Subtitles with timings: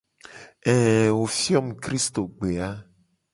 [0.73, 2.69] Ee wo fio mu kristogbe a.